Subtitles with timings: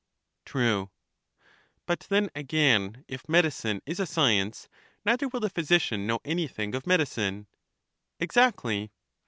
[0.47, 0.89] True.
[1.85, 4.67] But then again, if medicine is a science,
[5.05, 7.45] neither will the physician know anything of medicine.
[8.19, 8.89] Exactly.